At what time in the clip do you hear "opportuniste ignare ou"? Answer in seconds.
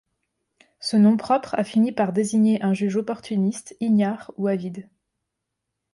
2.95-4.47